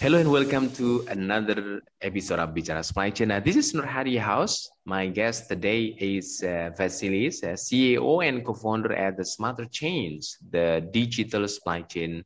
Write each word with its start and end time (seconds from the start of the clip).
Hello 0.00 0.16
and 0.16 0.30
welcome 0.30 0.70
to 0.74 1.04
another 1.08 1.82
episode 2.00 2.38
of 2.38 2.50
Bicara 2.50 2.84
Supply 2.84 3.10
Chain. 3.10 3.32
Uh, 3.32 3.40
this 3.40 3.56
is 3.56 3.72
Nurhadi 3.72 4.16
House. 4.16 4.70
My 4.84 5.08
guest 5.08 5.48
today 5.48 5.86
is 5.98 6.40
uh, 6.44 6.70
Vasilis, 6.78 7.42
uh, 7.42 7.54
CEO 7.54 8.24
and 8.24 8.46
co-founder 8.46 8.92
at 8.92 9.16
the 9.16 9.24
Smarter 9.24 9.64
Chains, 9.64 10.38
the 10.52 10.88
digital 10.92 11.48
supply 11.48 11.82
chain 11.82 12.22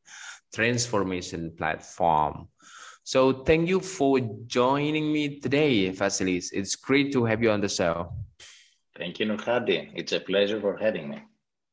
transformation 0.52 1.50
platform. 1.56 2.46
So 3.04 3.42
thank 3.42 3.70
you 3.70 3.80
for 3.80 4.20
joining 4.46 5.10
me 5.10 5.40
today, 5.40 5.92
Vasilis. 5.92 6.52
It's 6.52 6.76
great 6.76 7.10
to 7.14 7.24
have 7.24 7.42
you 7.42 7.50
on 7.52 7.62
the 7.62 7.70
show. 7.70 8.12
Thank 8.98 9.18
you, 9.18 9.24
Nurhadi. 9.24 9.92
It's 9.94 10.12
a 10.12 10.20
pleasure 10.20 10.60
for 10.60 10.76
having 10.76 11.08
me. 11.08 11.22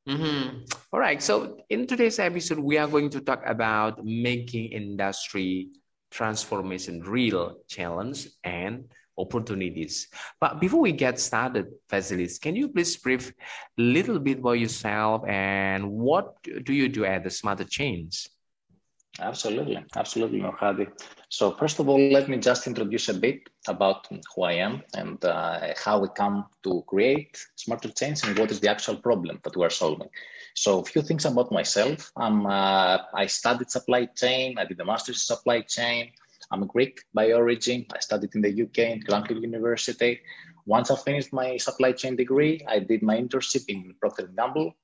Mm-hmm. 0.07 0.63
All 0.93 0.99
right. 1.01 1.21
So 1.21 1.57
in 1.69 1.85
today's 1.85 2.19
episode, 2.19 2.59
we 2.59 2.77
are 2.77 2.87
going 2.87 3.09
to 3.09 3.19
talk 3.19 3.43
about 3.45 4.05
making 4.05 4.71
industry 4.71 5.69
transformation 6.09 7.01
real 7.01 7.57
challenge 7.67 8.27
and 8.43 8.85
opportunities. 9.17 10.07
But 10.39 10.59
before 10.59 10.81
we 10.81 10.93
get 10.93 11.19
started, 11.19 11.67
Vasilis, 11.91 12.39
can 12.39 12.55
you 12.55 12.69
please 12.69 12.95
brief 12.97 13.29
a 13.29 13.33
little 13.81 14.19
bit 14.19 14.39
about 14.39 14.53
yourself 14.53 15.27
and 15.27 15.91
what 15.91 16.35
do 16.63 16.73
you 16.73 16.87
do 16.87 17.05
at 17.05 17.23
the 17.23 17.29
Smarter 17.29 17.65
Chains? 17.65 18.29
Absolutely, 19.21 19.83
absolutely, 19.95 20.39
Nurhadi. 20.39 20.87
So 21.27 21.51
first 21.51 21.79
of 21.79 21.89
all, 21.89 21.99
let 22.09 22.29
me 22.29 22.37
just 22.37 22.67
introduce 22.67 23.09
a 23.09 23.13
bit 23.13 23.49
about 23.67 24.07
who 24.33 24.43
I 24.43 24.53
am 24.53 24.81
and 24.95 25.23
uh, 25.25 25.73
how 25.83 25.99
we 25.99 26.07
come 26.15 26.45
to 26.63 26.83
create 26.87 27.37
Smarter 27.55 27.89
Chains 27.89 28.23
and 28.23 28.37
what 28.39 28.49
is 28.49 28.61
the 28.61 28.69
actual 28.69 28.95
problem 28.95 29.39
that 29.43 29.57
we're 29.57 29.69
solving. 29.69 30.09
So 30.53 30.79
a 30.79 30.85
few 30.85 31.01
things 31.01 31.25
about 31.25 31.51
myself. 31.51 32.11
I'm, 32.15 32.45
uh, 32.45 32.99
I 33.13 33.25
studied 33.27 33.69
supply 33.69 34.05
chain. 34.05 34.57
I 34.57 34.65
did 34.65 34.79
a 34.79 34.85
master's 34.85 35.17
in 35.17 35.35
supply 35.35 35.61
chain. 35.61 36.11
I'm 36.51 36.65
Greek 36.65 37.01
by 37.13 37.33
origin. 37.33 37.85
I 37.93 37.99
studied 37.99 38.33
in 38.35 38.41
the 38.41 38.63
UK 38.63 38.77
in 38.79 39.01
Cranfield 39.03 39.43
University. 39.43 40.21
Once 40.65 40.91
I 40.91 40.95
finished 40.95 41.33
my 41.33 41.57
supply 41.57 41.91
chain 41.91 42.15
degree, 42.15 42.61
I 42.67 42.79
did 42.79 43.03
my 43.03 43.17
internship 43.17 43.65
in 43.67 43.95
Procter 43.99 44.27
& 44.33 44.37
Gamble 44.37 44.75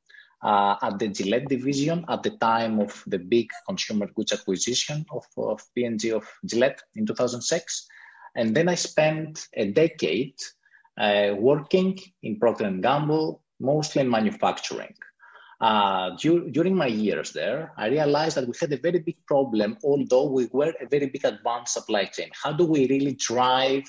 uh, 0.43 0.75
at 0.81 0.99
the 0.99 1.07
Gillette 1.07 1.47
division 1.47 2.05
at 2.09 2.23
the 2.23 2.31
time 2.31 2.79
of 2.79 3.03
the 3.07 3.19
big 3.19 3.49
consumer 3.67 4.07
goods 4.07 4.33
acquisition 4.33 5.05
of, 5.11 5.25
of 5.37 5.61
P&G 5.73 6.11
of 6.11 6.25
Gillette 6.45 6.81
in 6.95 7.05
2006. 7.05 7.87
And 8.35 8.55
then 8.55 8.69
I 8.69 8.75
spent 8.75 9.47
a 9.53 9.71
decade 9.71 10.35
uh, 10.97 11.33
working 11.37 11.99
in 12.23 12.39
Procter 12.39 12.69
& 12.71 12.81
Gamble, 12.81 13.41
mostly 13.59 14.01
in 14.01 14.09
manufacturing. 14.09 14.93
Uh, 15.61 16.11
du- 16.17 16.51
during 16.51 16.75
my 16.75 16.87
years 16.87 17.31
there, 17.31 17.71
I 17.77 17.87
realized 17.87 18.35
that 18.35 18.47
we 18.47 18.53
had 18.59 18.73
a 18.73 18.77
very 18.77 18.99
big 18.99 19.25
problem, 19.25 19.77
although 19.83 20.27
we 20.27 20.47
were 20.51 20.73
a 20.81 20.87
very 20.87 21.07
big 21.07 21.23
advanced 21.23 21.73
supply 21.73 22.05
chain. 22.05 22.29
How 22.43 22.51
do 22.51 22.65
we 22.65 22.87
really 22.87 23.13
drive 23.13 23.83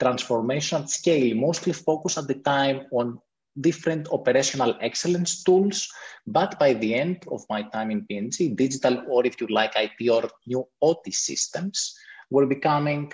transformation 0.00 0.82
at 0.82 0.90
scale, 0.90 1.34
mostly 1.34 1.72
focused 1.72 2.18
at 2.18 2.28
the 2.28 2.34
time 2.34 2.86
on 2.92 3.20
different 3.60 4.08
operational 4.12 4.76
excellence 4.80 5.42
tools. 5.42 5.88
But 6.26 6.58
by 6.58 6.74
the 6.74 6.94
end 6.94 7.24
of 7.30 7.42
my 7.48 7.62
time 7.62 7.90
in 7.90 8.04
P&G, 8.06 8.50
digital 8.50 9.04
or 9.08 9.26
if 9.26 9.40
you 9.40 9.46
like 9.48 9.72
IT 9.76 10.08
or 10.08 10.28
new 10.46 10.66
OT 10.82 11.10
systems 11.10 11.94
were 12.30 12.46
becoming 12.46 13.12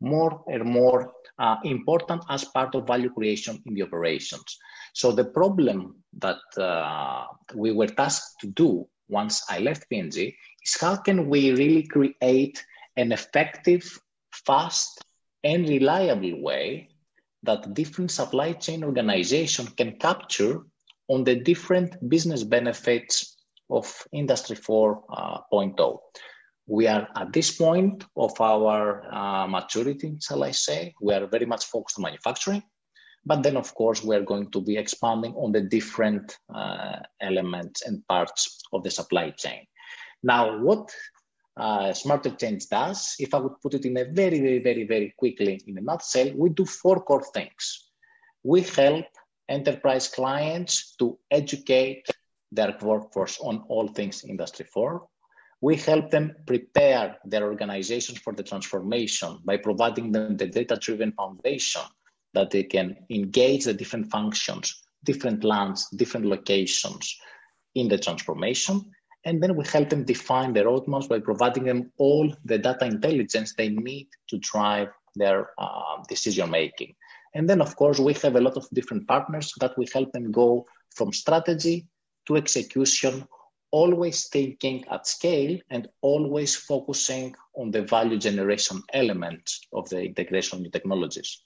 more 0.00 0.42
and 0.48 0.64
more 0.64 1.12
uh, 1.38 1.56
important 1.64 2.22
as 2.28 2.44
part 2.44 2.74
of 2.74 2.86
value 2.86 3.10
creation 3.10 3.62
in 3.66 3.74
the 3.74 3.82
operations. 3.82 4.58
So 4.92 5.12
the 5.12 5.24
problem 5.24 6.02
that 6.18 6.38
uh, 6.56 7.26
we 7.54 7.72
were 7.72 7.86
tasked 7.86 8.40
to 8.40 8.48
do 8.48 8.88
once 9.08 9.42
I 9.48 9.58
left 9.58 9.88
P&G 9.88 10.36
is 10.64 10.80
how 10.80 10.96
can 10.96 11.28
we 11.28 11.52
really 11.52 11.84
create 11.84 12.64
an 12.96 13.12
effective, 13.12 14.00
fast, 14.32 15.04
and 15.44 15.68
reliable 15.68 16.42
way 16.42 16.88
that 17.42 17.74
different 17.74 18.10
supply 18.10 18.52
chain 18.52 18.84
organization 18.84 19.66
can 19.66 19.98
capture 19.98 20.60
on 21.08 21.24
the 21.24 21.36
different 21.36 21.96
business 22.08 22.42
benefits 22.42 23.36
of 23.70 24.06
Industry 24.12 24.56
4.0. 24.56 25.78
Uh, 25.78 25.96
we 26.68 26.88
are 26.88 27.08
at 27.14 27.32
this 27.32 27.56
point 27.56 28.04
of 28.16 28.40
our 28.40 29.02
uh, 29.12 29.46
maturity, 29.46 30.16
shall 30.20 30.42
I 30.42 30.50
say. 30.50 30.94
We 31.00 31.14
are 31.14 31.26
very 31.26 31.46
much 31.46 31.66
focused 31.66 31.98
on 31.98 32.02
manufacturing. 32.02 32.62
But 33.24 33.42
then, 33.42 33.56
of 33.56 33.74
course, 33.74 34.02
we're 34.02 34.22
going 34.22 34.50
to 34.52 34.60
be 34.60 34.76
expanding 34.76 35.34
on 35.34 35.52
the 35.52 35.60
different 35.60 36.36
uh, 36.52 37.00
elements 37.20 37.82
and 37.82 38.06
parts 38.06 38.60
of 38.72 38.84
the 38.84 38.90
supply 38.90 39.30
chain. 39.30 39.66
Now, 40.22 40.58
what 40.58 40.90
uh, 41.56 41.92
Smarter 41.92 42.30
Chains 42.30 42.66
does, 42.66 43.16
if 43.18 43.32
I 43.32 43.38
would 43.38 43.60
put 43.62 43.74
it 43.74 43.84
in 43.84 43.96
a 43.96 44.04
very, 44.04 44.40
very, 44.40 44.58
very, 44.58 44.84
very 44.84 45.14
quickly 45.16 45.60
in 45.66 45.78
a 45.78 45.80
nutshell, 45.80 46.32
we 46.36 46.50
do 46.50 46.66
four 46.66 47.02
core 47.02 47.24
things. 47.34 47.90
We 48.42 48.62
help 48.62 49.06
enterprise 49.48 50.08
clients 50.08 50.94
to 50.96 51.18
educate 51.30 52.06
their 52.52 52.76
workforce 52.80 53.38
on 53.40 53.64
all 53.68 53.88
things 53.88 54.24
Industry 54.24 54.66
4. 54.72 55.06
We 55.60 55.76
help 55.76 56.10
them 56.10 56.36
prepare 56.46 57.16
their 57.24 57.44
organizations 57.44 58.18
for 58.18 58.34
the 58.34 58.42
transformation 58.42 59.38
by 59.44 59.56
providing 59.56 60.12
them 60.12 60.36
the 60.36 60.46
data 60.46 60.76
driven 60.76 61.12
foundation 61.12 61.82
that 62.34 62.50
they 62.50 62.64
can 62.64 62.96
engage 63.08 63.64
the 63.64 63.72
different 63.72 64.10
functions, 64.10 64.82
different 65.04 65.42
lands, 65.42 65.88
different 65.90 66.26
locations 66.26 67.16
in 67.74 67.88
the 67.88 67.98
transformation. 67.98 68.92
And 69.26 69.42
then 69.42 69.56
we 69.56 69.64
help 69.66 69.90
them 69.90 70.04
define 70.04 70.52
their 70.52 70.66
roadmaps 70.66 71.08
by 71.08 71.18
providing 71.18 71.64
them 71.64 71.90
all 71.98 72.32
the 72.44 72.58
data 72.58 72.86
intelligence 72.86 73.54
they 73.54 73.70
need 73.70 74.06
to 74.28 74.38
drive 74.38 74.90
their 75.16 75.50
uh, 75.58 75.96
decision 76.08 76.48
making. 76.48 76.94
And 77.34 77.50
then, 77.50 77.60
of 77.60 77.74
course, 77.74 77.98
we 77.98 78.14
have 78.14 78.36
a 78.36 78.40
lot 78.40 78.56
of 78.56 78.68
different 78.72 79.08
partners 79.08 79.52
that 79.58 79.76
we 79.76 79.88
help 79.92 80.12
them 80.12 80.30
go 80.30 80.64
from 80.94 81.12
strategy 81.12 81.88
to 82.26 82.36
execution, 82.36 83.26
always 83.72 84.28
thinking 84.28 84.84
at 84.92 85.08
scale 85.08 85.58
and 85.70 85.88
always 86.02 86.54
focusing 86.54 87.34
on 87.54 87.72
the 87.72 87.82
value 87.82 88.18
generation 88.18 88.80
element 88.92 89.50
of 89.72 89.88
the 89.88 90.04
integration 90.04 90.58
of 90.58 90.62
new 90.62 90.70
technologies. 90.70 91.42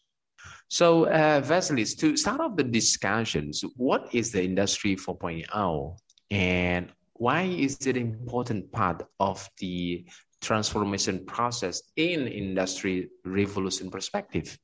So, 0.69 1.06
uh, 1.06 1.40
Vasilis, 1.40 1.96
to 1.98 2.14
start 2.19 2.42
off 2.42 2.56
the 2.56 2.64
discussions, 2.64 3.64
what 3.76 4.14
is 4.14 4.32
the 4.32 4.44
Industry 4.44 4.96
4.0 4.96 5.96
and 6.30 6.92
why 7.20 7.42
is 7.42 7.76
it 7.86 7.98
an 7.98 8.16
important 8.19 8.72
part 8.72 9.03
of 9.20 9.47
the 9.58 10.06
transformation 10.41 11.26
process 11.26 11.82
in 11.97 12.26
industry 12.26 13.10
revolution 13.26 13.91
perspective? 13.91 14.58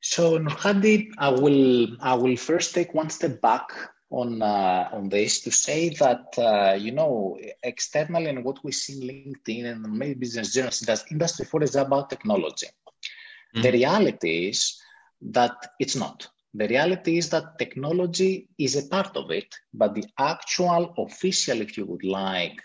So, 0.00 0.38
Nurhadi, 0.38 1.08
I 1.18 1.30
will 1.30 1.96
I 2.00 2.14
will 2.14 2.36
first 2.36 2.72
take 2.72 2.94
one 2.94 3.10
step 3.10 3.40
back 3.40 3.66
on 4.10 4.40
uh, 4.40 4.88
on 4.92 5.08
this 5.08 5.40
to 5.42 5.50
say 5.50 5.88
that 5.98 6.26
uh, 6.38 6.74
you 6.78 6.92
know 6.92 7.36
externally 7.64 8.26
and 8.26 8.44
what 8.44 8.62
we 8.62 8.70
see 8.70 8.94
in 8.94 9.08
LinkedIn 9.10 9.64
and 9.66 9.82
maybe 9.98 10.20
business 10.20 10.54
journals 10.54 10.78
that 10.80 11.02
industry 11.10 11.46
four 11.46 11.64
is 11.64 11.74
about 11.74 12.10
technology. 12.10 12.68
Mm-hmm. 12.68 13.62
The 13.62 13.72
reality 13.72 14.48
is 14.50 14.80
that 15.20 15.56
it's 15.80 15.96
not. 15.96 16.28
The 16.54 16.68
reality 16.68 17.18
is 17.18 17.28
that 17.30 17.58
technology 17.58 18.48
is 18.58 18.76
a 18.76 18.88
part 18.88 19.16
of 19.16 19.30
it, 19.30 19.54
but 19.74 19.94
the 19.94 20.06
actual 20.18 20.94
official, 20.96 21.60
if 21.60 21.76
you 21.76 21.84
would 21.84 22.04
like, 22.04 22.58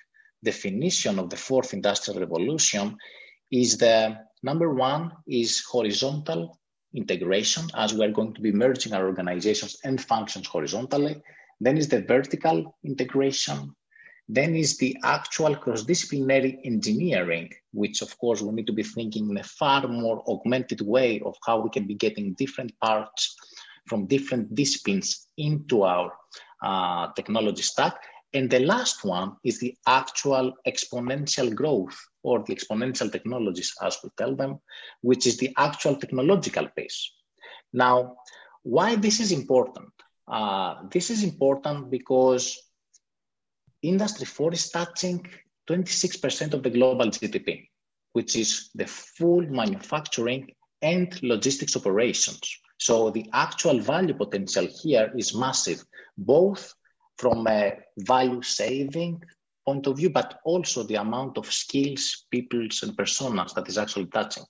definition 0.44 1.20
of 1.20 1.30
the 1.30 1.38
fourth 1.38 1.74
industrial 1.74 2.20
revolution 2.20 2.98
is 3.52 3.78
the 3.78 4.18
number 4.42 4.74
one 4.74 5.12
is 5.28 5.64
horizontal 5.70 6.60
integration, 6.94 7.66
as 7.76 7.94
we 7.94 8.06
are 8.06 8.12
going 8.12 8.34
to 8.34 8.42
be 8.42 8.52
merging 8.52 8.94
our 8.94 9.06
organizations 9.06 9.78
and 9.84 10.02
functions 10.02 10.48
horizontally. 10.48 11.22
Then 11.60 11.78
is 11.78 11.88
the 11.88 12.02
vertical 12.02 12.78
integration, 12.84 13.76
then 14.30 14.56
is 14.56 14.78
the 14.78 14.96
actual 15.04 15.56
cross-disciplinary 15.56 16.60
engineering, 16.64 17.52
which 17.72 18.02
of 18.02 18.18
course 18.18 18.42
we 18.42 18.54
need 18.54 18.68
to 18.68 18.74
be 18.74 18.84
thinking 18.84 19.30
in 19.30 19.38
a 19.38 19.44
far 19.44 19.88
more 19.88 20.24
augmented 20.30 20.82
way 20.82 21.22
of 21.22 21.36
how 21.46 21.60
we 21.60 21.70
can 21.70 21.86
be 21.86 21.96
getting 21.96 22.34
different 22.34 22.78
parts 22.80 23.36
from 23.86 24.08
different 24.08 24.54
disciplines 24.56 25.28
into 25.38 25.84
our 25.84 26.12
uh, 26.62 27.12
technology 27.16 27.62
stack. 27.62 27.96
And 28.34 28.50
the 28.50 28.60
last 28.60 29.06
one 29.06 29.34
is 29.44 29.60
the 29.60 29.76
actual 29.86 30.54
exponential 30.68 31.54
growth 31.54 31.96
or 32.24 32.44
the 32.44 32.56
exponential 32.56 33.12
technologies, 33.12 33.74
as 33.82 33.98
we 34.04 34.10
tell 34.18 34.36
them, 34.36 34.60
which 35.02 35.28
is 35.28 35.38
the 35.38 35.54
actual 35.58 35.96
technological 35.96 36.68
pace. 36.76 37.12
Now, 37.74 38.16
why 38.64 38.96
this 38.96 39.20
is 39.20 39.32
important? 39.32 39.90
Uh, 40.28 40.84
this 40.90 41.10
is 41.10 41.24
important 41.24 41.92
because 41.92 42.58
Industry 43.82 44.26
4 44.26 44.54
is 44.54 44.70
touching 44.70 45.28
26% 45.70 46.54
of 46.54 46.64
the 46.64 46.70
global 46.70 47.08
GDP, 47.08 47.68
which 48.14 48.36
is 48.36 48.70
the 48.74 48.88
full 48.88 49.42
manufacturing 49.42 50.50
and 50.82 51.22
logistics 51.22 51.76
operations. 51.76 52.40
So 52.78 53.10
the 53.12 53.30
actual 53.34 53.80
value 53.80 54.14
potential 54.14 54.68
here 54.68 55.12
is 55.18 55.36
massive, 55.36 55.84
both 56.18 56.74
from 57.18 57.48
a 57.48 57.78
value 57.98 58.42
saving 58.42 59.22
point 59.66 59.88
of 59.88 59.98
view, 59.98 60.10
but 60.10 60.40
also 60.44 60.84
the 60.84 60.96
amount 60.96 61.38
of 61.38 61.52
skills, 61.52 62.26
peoples, 62.30 62.84
and 62.84 62.98
personas 62.98 63.54
that 63.54 63.68
is 63.70 63.78
actually 63.78 64.08
touching. 64.08 64.44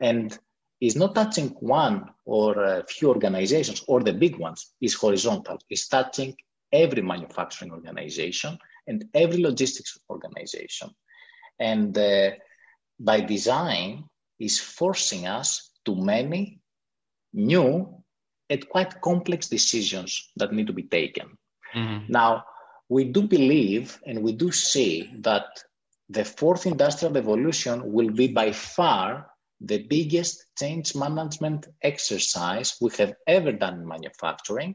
And 0.00 0.36
is 0.80 0.96
not 0.96 1.14
touching 1.14 1.48
one 1.60 2.08
or 2.24 2.62
a 2.62 2.84
few 2.86 3.08
organizations 3.08 3.84
or 3.88 4.00
the 4.02 4.12
big 4.12 4.36
ones, 4.36 4.74
is 4.80 4.94
horizontal. 4.94 5.58
is 5.70 5.88
touching 5.88 6.34
every 6.72 7.02
manufacturing 7.02 7.72
organization 7.72 8.58
and 8.86 9.04
every 9.14 9.42
logistics 9.42 9.98
organization. 10.08 10.90
And 11.58 11.96
uh, 11.96 12.30
by 12.98 13.20
design, 13.20 14.04
is 14.38 14.60
forcing 14.60 15.26
us 15.26 15.72
to 15.84 15.96
many 15.96 16.60
new 17.38 17.88
and 18.50 18.68
quite 18.68 19.00
complex 19.00 19.48
decisions 19.48 20.30
that 20.36 20.52
need 20.52 20.66
to 20.66 20.72
be 20.72 20.82
taken. 20.82 21.38
Mm-hmm. 21.74 22.12
Now, 22.12 22.44
we 22.88 23.04
do 23.04 23.22
believe 23.22 23.98
and 24.06 24.22
we 24.22 24.32
do 24.32 24.50
see 24.50 25.10
that 25.20 25.46
the 26.08 26.24
fourth 26.24 26.66
industrial 26.66 27.12
revolution 27.12 27.92
will 27.92 28.10
be 28.10 28.28
by 28.28 28.52
far 28.52 29.30
the 29.60 29.82
biggest 29.84 30.46
change 30.58 30.94
management 30.94 31.66
exercise 31.82 32.76
we 32.80 32.90
have 32.98 33.14
ever 33.26 33.52
done 33.52 33.74
in 33.80 33.86
manufacturing. 33.86 34.74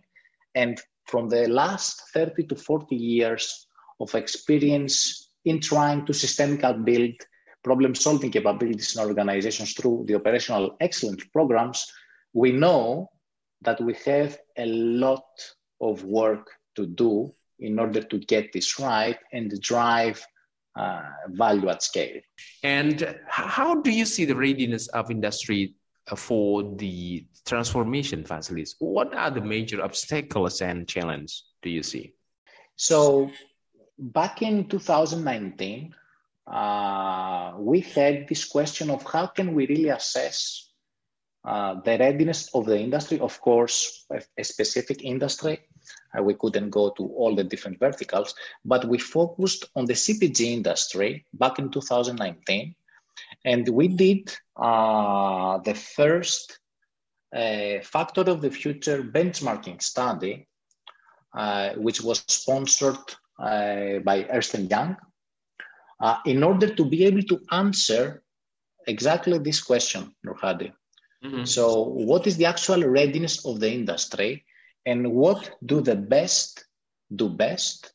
And 0.56 0.80
from 1.06 1.30
the 1.30 1.48
last 1.48 2.02
30 2.14 2.44
to 2.48 2.56
40 2.56 2.96
years 2.96 3.68
of 4.00 4.14
experience 4.14 5.30
in 5.46 5.60
trying 5.60 6.06
to 6.06 6.14
systemically 6.14 6.86
build 6.86 7.16
problem 7.64 7.96
solving 7.96 8.30
capabilities 8.30 8.96
in 8.96 9.02
organizations 9.02 9.74
through 9.74 10.04
the 10.08 10.16
operational 10.16 10.76
excellence 10.82 11.24
programs, 11.32 11.92
we 12.34 12.52
know 12.52 13.10
that 13.62 13.80
we 13.82 13.94
have 14.06 14.38
a 14.58 14.66
lot 14.66 15.26
of 15.80 16.04
work 16.04 16.50
to 16.76 16.86
do 16.86 17.34
in 17.60 17.80
order 17.80 18.02
to 18.02 18.18
get 18.20 18.52
this 18.52 18.80
right 18.80 19.18
and 19.32 19.60
drive 19.62 20.26
uh, 20.76 21.04
value 21.30 21.70
at 21.70 21.84
scale. 21.84 22.20
And 22.64 23.16
how 23.28 23.76
do 23.82 23.92
you 23.92 24.06
see 24.06 24.26
the 24.26 24.36
readiness 24.36 24.88
of 24.88 25.12
industry 25.12 25.76
uh, 26.10 26.16
for 26.16 26.64
the 26.76 27.26
transformation 27.46 28.26
facilities? 28.26 28.76
What 28.80 29.14
are 29.14 29.32
the 29.32 29.42
major 29.42 29.84
obstacles 29.84 30.62
and 30.62 30.88
challenges 30.88 31.44
do 31.62 31.70
you 31.70 31.84
see? 31.84 32.14
So 32.76 33.30
back 33.98 34.42
in 34.42 34.68
2019, 34.68 35.94
uh, 36.48 37.54
we 37.58 37.80
had 37.82 38.28
this 38.28 38.46
question 38.46 38.90
of 38.90 39.04
how 39.04 39.28
can 39.28 39.54
we 39.54 39.68
really 39.68 39.90
assess 39.90 40.73
uh, 41.46 41.76
the 41.82 41.98
readiness 41.98 42.50
of 42.56 42.66
the 42.66 42.80
industry, 42.80 43.20
of 43.20 43.40
course, 43.42 44.06
a, 44.38 44.44
specific 44.44 45.04
industry. 45.04 45.60
Uh, 46.18 46.24
we 46.24 46.36
couldn't 46.36 46.70
go 46.70 46.90
to 46.92 47.04
all 47.18 47.36
the 47.36 47.44
different 47.44 47.78
verticals, 47.80 48.34
but 48.64 48.86
we 48.86 48.98
focused 48.98 49.66
on 49.76 49.86
the 49.86 49.94
CPG 49.94 50.40
industry 50.40 51.26
back 51.34 51.60
in 51.60 51.70
2019. 51.70 52.74
And 53.44 53.68
we 53.68 53.90
did 53.90 54.34
uh, 54.56 55.58
the 55.60 55.74
first 55.74 56.60
uh, 57.36 57.80
Factory 57.84 58.32
of 58.32 58.42
the 58.42 58.50
Future 58.52 59.04
benchmarking 59.04 59.82
study, 59.82 60.48
uh, 61.36 61.72
which 61.72 62.02
was 62.02 62.24
sponsored 62.28 62.98
by 63.38 64.26
Ernst 64.30 64.58
Young, 64.60 64.96
in 66.26 66.44
order 66.44 66.74
to 66.74 66.86
be 66.86 67.04
able 67.04 67.24
to 67.24 67.42
answer 67.52 68.24
exactly 68.88 69.38
this 69.40 69.62
question, 69.62 70.16
Nurhadi. 70.26 70.72
Mm-hmm. 71.24 71.46
So, 71.46 71.84
what 71.84 72.28
is 72.28 72.38
the 72.38 72.46
actual 72.46 72.84
readiness 72.84 73.46
of 73.46 73.60
the 73.60 73.72
industry, 73.72 74.46
and 74.86 75.12
what 75.12 75.52
do 75.66 75.80
the 75.82 75.96
best 75.96 76.66
do 77.16 77.30
best, 77.30 77.94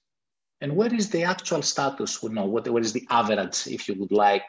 and 0.60 0.74
where 0.74 0.92
is 0.94 1.10
the 1.10 1.24
actual 1.24 1.62
status? 1.62 2.22
You 2.22 2.30
know, 2.30 2.46
what, 2.46 2.68
what 2.68 2.84
is 2.84 2.92
the 2.92 3.06
average, 3.10 3.66
if 3.66 3.88
you 3.88 3.94
would 3.96 4.12
like, 4.12 4.46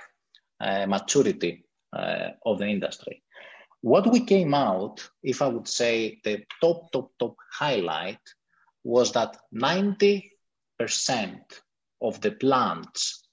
uh, 0.62 0.86
maturity 0.86 1.66
uh, 1.94 2.30
of 2.46 2.60
the 2.60 2.68
industry? 2.68 3.22
What 3.82 4.12
we 4.12 4.26
came 4.26 4.54
out, 4.54 5.10
if 5.24 5.42
I 5.42 5.48
would 5.48 5.68
say 5.68 6.20
the 6.24 6.44
top, 6.62 6.92
top, 6.92 7.12
top 7.20 7.36
highlight, 7.52 8.20
was 8.84 9.12
that 9.14 9.38
90% 9.54 10.24
of 12.02 12.22
the 12.22 12.32
plants 12.32 13.24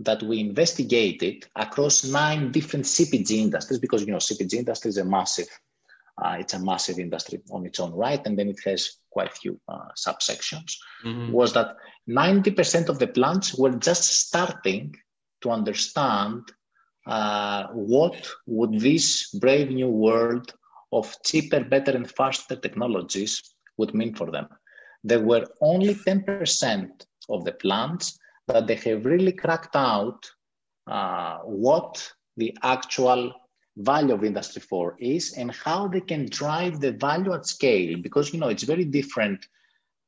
that 0.00 0.22
we 0.22 0.40
investigated 0.40 1.46
across 1.56 2.04
nine 2.04 2.50
different 2.50 2.84
CPG 2.84 3.30
industries, 3.32 3.78
because 3.78 4.02
you 4.02 4.12
know 4.12 4.18
CPG 4.18 4.54
industry 4.54 4.88
is 4.88 4.98
a 4.98 5.04
massive, 5.04 5.48
uh, 6.22 6.36
it's 6.38 6.54
a 6.54 6.58
massive 6.58 6.98
industry 6.98 7.40
on 7.50 7.64
its 7.66 7.80
own 7.80 7.92
right, 7.92 8.20
and 8.26 8.38
then 8.38 8.48
it 8.48 8.58
has 8.64 8.98
quite 9.10 9.28
a 9.28 9.34
few 9.34 9.60
uh, 9.68 9.88
subsections. 9.96 10.74
Mm-hmm. 11.04 11.32
Was 11.32 11.52
that 11.52 11.76
90% 12.08 12.88
of 12.88 12.98
the 12.98 13.06
plants 13.06 13.54
were 13.54 13.76
just 13.76 14.26
starting 14.26 14.94
to 15.42 15.50
understand 15.50 16.42
uh, 17.06 17.66
what 17.72 18.28
would 18.46 18.80
this 18.80 19.30
brave 19.30 19.70
new 19.70 19.88
world 19.88 20.52
of 20.92 21.14
cheaper, 21.24 21.62
better, 21.62 21.92
and 21.92 22.10
faster 22.10 22.56
technologies 22.56 23.42
would 23.76 23.94
mean 23.94 24.14
for 24.14 24.30
them. 24.30 24.48
There 25.02 25.20
were 25.20 25.46
only 25.60 25.94
10% 25.94 27.06
of 27.28 27.44
the 27.44 27.52
plants 27.52 28.18
that 28.48 28.66
they 28.66 28.76
have 28.76 29.04
really 29.04 29.32
cracked 29.32 29.76
out 29.76 30.30
uh, 30.86 31.38
what 31.38 32.12
the 32.36 32.56
actual 32.62 33.32
value 33.76 34.14
of 34.14 34.24
industry 34.24 34.62
4 34.62 34.96
is 34.98 35.34
and 35.36 35.50
how 35.52 35.88
they 35.88 36.00
can 36.00 36.26
drive 36.26 36.80
the 36.80 36.92
value 36.92 37.32
at 37.32 37.46
scale. 37.46 37.96
Because 38.00 38.32
you 38.32 38.40
know 38.40 38.48
it's 38.48 38.62
very 38.62 38.84
different 38.84 39.46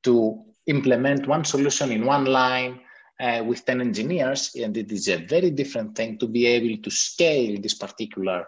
to 0.05 0.45
implement 0.67 1.27
one 1.27 1.45
solution 1.45 1.91
in 1.91 2.05
one 2.05 2.25
line 2.25 2.81
uh, 3.21 3.43
with 3.47 3.65
10 3.65 3.81
engineers 3.81 4.55
and 4.55 4.77
it 4.77 4.93
is 4.93 5.09
a 5.09 5.17
very 5.17 5.51
different 5.51 5.97
thing 5.97 6.19
to 6.19 6.27
be 6.27 6.47
able 6.47 6.81
to 6.83 6.91
scale 6.91 7.61
this 7.61 7.75
particular 7.75 8.47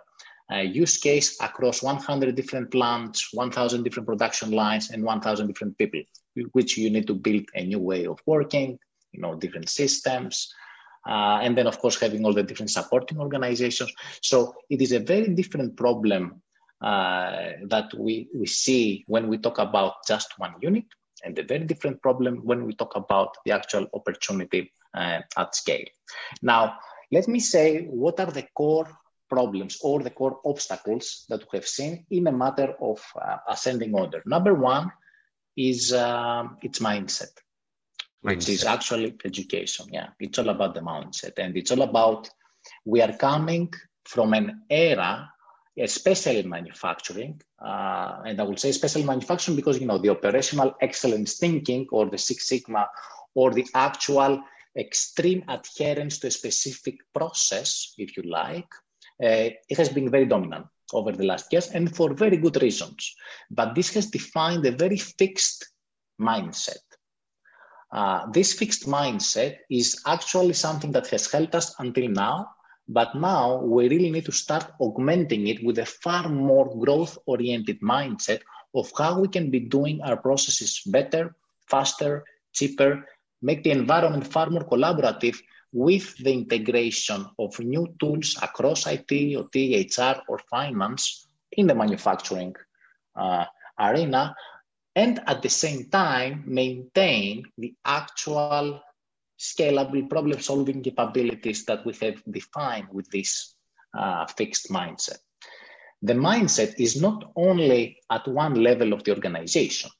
uh, 0.53 0.57
use 0.57 0.97
case 0.99 1.41
across 1.41 1.83
100 1.83 2.35
different 2.35 2.71
plants 2.71 3.31
1000 3.33 3.83
different 3.83 4.07
production 4.07 4.51
lines 4.51 4.91
and 4.91 5.03
1000 5.03 5.47
different 5.47 5.77
people 5.79 6.01
which 6.53 6.77
you 6.77 6.91
need 6.91 7.07
to 7.07 7.15
build 7.15 7.45
a 7.55 7.65
new 7.65 7.79
way 7.79 8.07
of 8.07 8.19
working 8.27 8.79
you 9.13 9.21
know, 9.21 9.35
different 9.35 9.69
systems. 9.69 10.53
Uh, 11.09 11.39
and 11.43 11.57
then, 11.57 11.67
of 11.67 11.79
course, 11.79 11.99
having 11.99 12.25
all 12.25 12.35
the 12.35 12.43
different 12.43 12.71
supporting 12.71 13.19
organizations. 13.19 13.93
So 14.23 14.55
it 14.69 14.83
is 14.83 14.93
a 14.93 15.01
very 15.01 15.29
different 15.29 15.77
problem 15.77 16.43
uh, 16.83 17.53
that 17.67 17.93
we, 17.97 18.29
we 18.35 18.47
see 18.47 19.05
when 19.07 19.29
we 19.29 19.39
talk 19.39 19.59
about 19.59 19.95
just 20.07 20.39
one 20.39 20.55
unit, 20.61 20.85
and 21.25 21.39
a 21.39 21.43
very 21.43 21.65
different 21.65 22.01
problem 22.03 22.41
when 22.45 22.65
we 22.65 22.75
talk 22.75 22.95
about 22.97 23.37
the 23.45 23.53
actual 23.53 23.87
opportunity 23.95 24.71
uh, 24.95 25.21
at 25.37 25.55
scale. 25.55 25.85
Now, 26.43 26.79
let 27.11 27.27
me 27.27 27.41
say 27.41 27.87
what 27.87 28.21
are 28.21 28.31
the 28.31 28.47
core 28.55 28.89
problems 29.29 29.79
or 29.83 30.01
the 30.01 30.11
core 30.11 30.41
obstacles 30.45 31.25
that 31.29 31.41
we 31.51 31.59
have 31.59 31.67
seen 31.67 32.07
in 32.11 32.27
a 32.27 32.33
matter 32.33 32.75
of 32.81 33.03
uh, 33.21 33.39
ascending 33.49 33.95
order. 33.95 34.23
Number 34.27 34.55
one 34.55 34.91
is 35.57 35.93
um, 35.93 36.57
its 36.63 36.79
mindset 36.79 37.33
which 38.23 38.49
is 38.49 38.65
actually 38.65 39.17
education. 39.25 39.87
Yeah, 39.93 40.09
it's 40.21 40.39
all 40.39 40.49
about 40.49 40.75
the 40.75 40.81
mindset, 40.81 41.39
and 41.39 41.57
it's 41.57 41.71
all 41.71 41.83
about 41.83 42.31
we 42.85 43.01
are 43.01 43.17
coming 43.17 43.73
from 44.05 44.35
an 44.35 44.63
era, 44.71 45.31
especially 45.79 46.39
in 46.39 46.49
manufacturing, 46.49 47.41
uh, 47.65 48.23
and 48.27 48.41
I 48.41 48.45
will 48.45 48.57
say 48.57 48.71
especially 48.71 49.05
manufacturing 49.05 49.57
because 49.57 49.79
you 49.81 49.87
know 49.87 49.99
the 49.99 50.11
operational 50.11 50.75
excellence 50.81 51.39
thinking 51.39 51.87
or 51.93 52.07
the 52.11 52.19
Six 52.19 52.49
Sigma 52.49 52.89
or 53.35 53.53
the 53.53 53.67
actual 53.75 54.43
extreme 54.77 55.45
adherence 55.49 56.19
to 56.19 56.29
a 56.29 56.31
specific 56.31 56.97
process, 57.15 57.95
if 57.99 58.17
you 58.17 58.23
like, 58.25 58.69
uh, 59.23 59.51
it 59.69 59.77
has 59.77 59.89
been 59.89 60.11
very 60.11 60.27
dominant 60.27 60.67
over 60.93 61.13
the 61.13 61.25
last 61.25 61.53
years 61.53 61.69
and 61.69 61.95
for 61.95 62.15
very 62.15 62.37
good 62.37 62.61
reasons. 62.63 63.15
But 63.51 63.75
this 63.75 63.93
has 63.95 64.07
defined 64.07 64.65
a 64.67 64.73
very 64.73 64.97
fixed 64.97 65.69
mindset 66.21 66.88
uh, 67.91 68.27
this 68.31 68.53
fixed 68.53 68.87
mindset 68.87 69.59
is 69.71 70.01
actually 70.07 70.53
something 70.53 70.93
that 70.93 71.07
has 71.09 71.31
helped 71.31 71.55
us 71.55 71.75
until 71.79 72.09
now, 72.09 72.51
but 72.89 73.15
now 73.15 73.63
we 73.63 73.89
really 73.89 74.11
need 74.11 74.25
to 74.27 74.33
start 74.33 74.71
augmenting 74.81 75.47
it 75.49 75.65
with 75.65 75.79
a 75.79 75.87
far 75.87 76.29
more 76.29 76.69
growth 76.79 77.19
oriented 77.27 77.81
mindset 77.81 78.41
of 78.75 78.91
how 78.97 79.21
we 79.21 79.29
can 79.29 79.51
be 79.51 79.61
doing 79.61 80.01
our 80.03 80.17
processes 80.17 80.83
better, 80.87 81.35
faster, 81.67 82.25
cheaper, 82.53 83.05
make 83.43 83.63
the 83.63 83.71
environment 83.71 84.27
far 84.27 84.51
more 84.51 84.65
collaborative 84.65 85.39
with 85.73 86.17
the 86.19 86.33
integration 86.33 87.27
of 87.39 87.59
new 87.61 87.87
tools 88.01 88.39
across 88.43 88.87
IT, 88.87 89.37
OT, 89.37 89.89
HR, 89.89 90.23
or 90.29 90.39
finance 90.51 91.29
in 91.53 91.67
the 91.67 91.75
manufacturing 91.75 92.55
uh, 93.17 93.45
arena, 93.79 94.35
and 94.99 95.21
at 95.29 95.43
the 95.43 95.49
same 95.49 95.85
time 95.91 96.43
maintain 96.45 97.45
the 97.57 97.73
actual 97.85 98.81
scalable 99.39 100.11
problem 100.11 100.41
solving 100.41 100.83
capabilities 100.83 101.65
that 101.67 101.87
we 101.87 101.93
have 102.03 102.21
defined 102.29 102.89
with 102.93 103.09
this 103.11 103.55
uh, 103.97 104.27
fixed 104.27 104.71
mindset. 104.71 105.21
The 106.03 106.15
mindset 106.15 106.75
is 106.79 107.01
not 107.01 107.31
only 107.37 107.99
at 108.11 108.27
one 108.27 108.55
level 108.69 108.93
of 108.93 109.05
the 109.05 109.15
organization, 109.15 109.91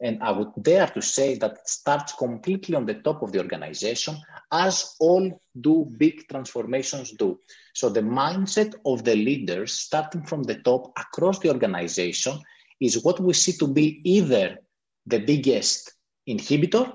and 0.00 0.22
I 0.22 0.30
would 0.30 0.52
dare 0.62 0.86
to 0.88 1.02
say 1.02 1.36
that 1.36 1.52
it 1.52 1.68
starts 1.68 2.14
completely 2.14 2.74
on 2.76 2.86
the 2.86 3.00
top 3.06 3.22
of 3.22 3.32
the 3.32 3.40
organization, 3.40 4.16
as 4.50 4.94
all 5.00 5.40
do 5.60 5.86
big 5.98 6.28
transformations 6.28 7.12
do. 7.12 7.40
So 7.74 7.90
the 7.90 8.02
mindset 8.02 8.74
of 8.84 9.04
the 9.04 9.16
leaders, 9.16 9.72
starting 9.72 10.24
from 10.24 10.42
the 10.42 10.56
top 10.56 10.92
across 10.98 11.38
the 11.40 11.50
organization, 11.50 12.38
is 12.80 13.02
what 13.04 13.20
we 13.20 13.32
see 13.32 13.52
to 13.52 13.66
be 13.66 14.00
either 14.04 14.58
the 15.06 15.18
biggest 15.18 15.92
inhibitor 16.28 16.92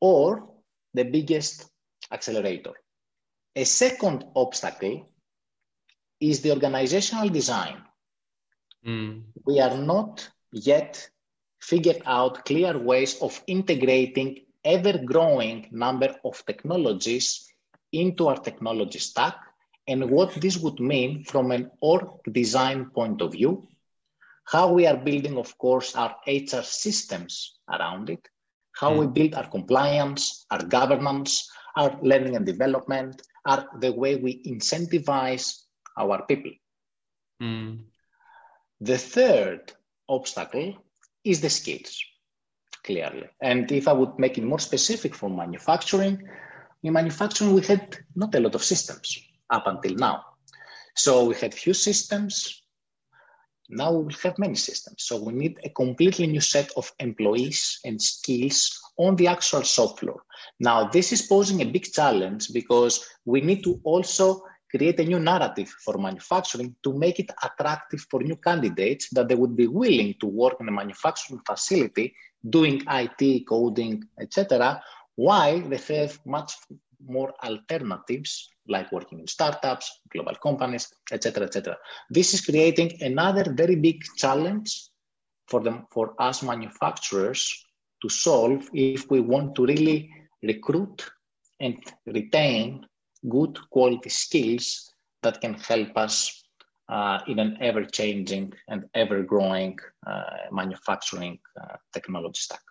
or 0.00 0.48
the 0.94 1.04
biggest 1.04 1.68
accelerator. 2.12 2.72
A 3.56 3.64
second 3.64 4.24
obstacle 4.34 5.08
is 6.20 6.40
the 6.40 6.50
organizational 6.50 7.28
design. 7.28 7.82
Mm. 8.86 9.22
We 9.44 9.60
are 9.60 9.76
not 9.76 10.28
yet 10.52 11.08
figured 11.60 12.02
out 12.06 12.44
clear 12.44 12.78
ways 12.78 13.20
of 13.20 13.42
integrating 13.46 14.40
ever-growing 14.64 15.68
number 15.72 16.14
of 16.24 16.44
technologies 16.46 17.52
into 17.92 18.28
our 18.28 18.36
technology 18.36 18.98
stack 18.98 19.36
and 19.88 20.10
what 20.10 20.32
this 20.34 20.58
would 20.58 20.78
mean 20.80 21.24
from 21.24 21.50
an 21.50 21.70
org 21.80 22.06
design 22.32 22.90
point 22.90 23.20
of 23.22 23.32
view, 23.32 23.66
how 24.50 24.72
we 24.72 24.86
are 24.86 24.96
building, 24.96 25.36
of 25.38 25.56
course, 25.58 25.94
our 25.94 26.16
HR 26.26 26.62
systems 26.62 27.58
around 27.70 28.10
it, 28.10 28.28
how 28.72 28.92
mm. 28.92 28.98
we 28.98 29.06
build 29.06 29.34
our 29.34 29.48
compliance, 29.48 30.44
our 30.50 30.64
governance, 30.64 31.48
our 31.76 31.96
learning 32.02 32.36
and 32.36 32.44
development, 32.44 33.22
are 33.46 33.68
the 33.80 33.92
way 33.92 34.16
we 34.16 34.42
incentivize 34.44 35.62
our 35.96 36.24
people. 36.26 36.52
Mm. 37.40 37.84
The 38.80 38.98
third 38.98 39.72
obstacle 40.08 40.74
is 41.24 41.40
the 41.40 41.50
skills, 41.50 42.02
clearly. 42.82 43.28
And 43.40 43.70
if 43.70 43.86
I 43.86 43.92
would 43.92 44.18
make 44.18 44.38
it 44.38 44.44
more 44.44 44.58
specific 44.58 45.14
for 45.14 45.30
manufacturing, 45.30 46.28
in 46.82 46.92
manufacturing 46.92 47.54
we 47.54 47.60
had 47.62 47.98
not 48.16 48.34
a 48.34 48.40
lot 48.40 48.54
of 48.54 48.64
systems 48.64 49.18
up 49.50 49.66
until 49.66 49.94
now. 49.94 50.24
So 50.96 51.26
we 51.26 51.34
had 51.34 51.54
few 51.54 51.74
systems. 51.74 52.59
Now 53.70 53.92
we 53.92 54.04
will 54.04 54.20
have 54.22 54.38
many 54.38 54.56
systems. 54.56 55.04
So 55.04 55.22
we 55.22 55.32
need 55.32 55.58
a 55.64 55.70
completely 55.70 56.26
new 56.26 56.40
set 56.40 56.70
of 56.76 56.92
employees 56.98 57.78
and 57.84 58.02
skills 58.02 58.78
on 58.98 59.16
the 59.16 59.28
actual 59.28 59.62
shop 59.62 59.98
floor. 59.98 60.22
Now 60.58 60.88
this 60.88 61.12
is 61.12 61.22
posing 61.22 61.62
a 61.62 61.66
big 61.66 61.84
challenge 61.92 62.52
because 62.52 63.04
we 63.24 63.40
need 63.40 63.62
to 63.64 63.80
also 63.84 64.42
create 64.70 65.00
a 65.00 65.04
new 65.04 65.18
narrative 65.18 65.68
for 65.84 65.98
manufacturing 65.98 66.74
to 66.82 66.92
make 66.92 67.18
it 67.18 67.30
attractive 67.42 68.00
for 68.10 68.22
new 68.22 68.36
candidates 68.36 69.08
that 69.10 69.28
they 69.28 69.34
would 69.34 69.56
be 69.56 69.66
willing 69.66 70.14
to 70.20 70.26
work 70.26 70.56
in 70.60 70.68
a 70.68 70.72
manufacturing 70.72 71.40
facility 71.46 72.14
doing 72.48 72.82
IT, 72.88 73.46
coding, 73.46 74.02
etc., 74.20 74.80
while 75.16 75.60
they 75.60 75.76
have 75.76 76.18
much 76.24 76.54
more 77.06 77.32
alternatives 77.42 78.50
like 78.68 78.90
working 78.92 79.20
in 79.20 79.26
startups, 79.26 80.00
global 80.12 80.34
companies, 80.36 80.92
etc., 81.10 81.44
etc. 81.44 81.76
This 82.10 82.34
is 82.34 82.40
creating 82.40 83.02
another 83.02 83.52
very 83.52 83.76
big 83.76 84.02
challenge 84.16 84.88
for 85.48 85.60
them, 85.60 85.86
for 85.90 86.14
us 86.18 86.42
manufacturers 86.42 87.64
to 88.02 88.08
solve 88.08 88.68
if 88.72 89.10
we 89.10 89.20
want 89.20 89.54
to 89.56 89.66
really 89.66 90.10
recruit 90.42 91.10
and 91.60 91.76
retain 92.06 92.86
good 93.28 93.58
quality 93.70 94.08
skills 94.08 94.92
that 95.22 95.40
can 95.40 95.54
help 95.54 95.96
us 95.96 96.42
uh, 96.88 97.18
in 97.26 97.38
an 97.38 97.56
ever 97.60 97.84
changing 97.84 98.52
and 98.68 98.84
ever 98.94 99.22
growing 99.22 99.78
uh, 100.06 100.22
manufacturing 100.50 101.38
uh, 101.60 101.76
technology 101.92 102.40
stack. 102.40 102.62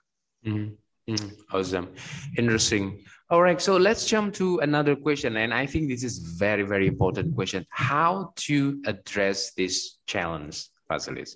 Mm-hmm. 0.46 0.74
Mm, 1.14 1.34
awesome. 1.52 1.90
Interesting. 2.38 3.04
All 3.32 3.44
right. 3.44 3.62
So 3.62 3.78
let's 3.78 4.08
jump 4.08 4.34
to 4.36 4.58
another 4.60 4.96
question. 4.96 5.38
And 5.38 5.54
I 5.54 5.68
think 5.68 5.88
this 5.88 6.04
is 6.04 6.18
very, 6.18 6.64
very 6.64 6.88
important 6.88 7.36
question. 7.36 7.66
How 7.70 8.34
to 8.48 8.82
address 8.88 9.52
this 9.54 9.98
challenge, 10.08 10.66
Vasilis? 10.90 11.36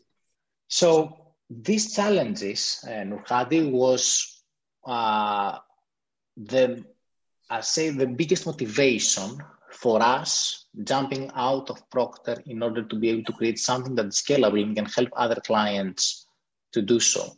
So 0.68 1.34
these 1.50 1.94
challenges, 1.94 2.84
uh, 2.88 3.04
Nurhadi, 3.06 3.72
was 3.72 4.42
uh, 4.88 5.60
the 6.36 6.84
I 7.50 7.62
say 7.62 7.92
the 7.92 8.08
biggest 8.08 8.48
motivation 8.48 9.38
for 9.70 10.02
us 10.02 10.66
jumping 10.84 11.30
out 11.36 11.70
of 11.70 11.88
Procter 11.92 12.42
in 12.48 12.64
order 12.64 12.82
to 12.84 12.96
be 12.96 13.10
able 13.10 13.24
to 13.26 13.34
create 13.34 13.60
something 13.60 13.94
that's 13.94 14.24
scalable 14.24 14.64
and 14.64 14.76
can 14.76 14.86
help 14.86 15.10
other 15.16 15.40
clients 15.46 16.26
to 16.72 16.82
do 16.82 17.00
so. 17.00 17.34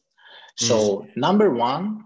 So 0.56 1.00
mm. 1.00 1.18
number 1.18 1.50
one 1.50 2.05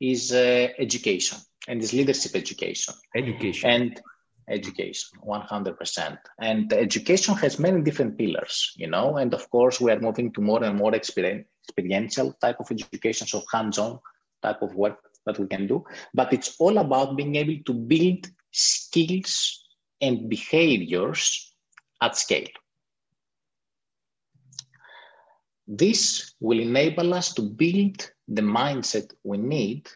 is 0.00 0.32
uh, 0.32 0.68
education 0.78 1.38
and 1.68 1.82
is 1.82 1.92
leadership 1.92 2.34
education. 2.34 2.94
Education. 3.14 3.70
And 3.70 4.02
education 4.48 5.20
100% 5.24 6.18
and 6.40 6.72
education 6.72 7.36
has 7.36 7.60
many 7.60 7.80
different 7.82 8.18
pillars 8.18 8.72
you 8.74 8.88
know 8.88 9.16
and 9.16 9.32
of 9.32 9.48
course 9.48 9.80
we 9.80 9.92
are 9.92 10.00
moving 10.00 10.32
to 10.32 10.40
more 10.40 10.64
and 10.64 10.76
more 10.76 10.92
experiential 10.92 12.32
type 12.40 12.58
of 12.58 12.68
education 12.72 13.28
so 13.28 13.44
hands-on 13.52 14.00
type 14.42 14.60
of 14.62 14.74
work 14.74 14.98
that 15.26 15.38
we 15.38 15.46
can 15.46 15.66
do, 15.66 15.84
but 16.14 16.32
it's 16.32 16.56
all 16.58 16.78
about 16.78 17.16
being 17.16 17.36
able 17.36 17.62
to 17.66 17.74
build 17.74 18.26
skills 18.50 19.64
and 20.00 20.28
behaviors 20.28 21.54
at 22.00 22.16
scale. 22.16 22.48
This 25.72 26.34
will 26.40 26.58
enable 26.58 27.14
us 27.14 27.32
to 27.34 27.42
build 27.42 28.10
the 28.26 28.42
mindset 28.42 29.12
we 29.22 29.38
need 29.38 29.88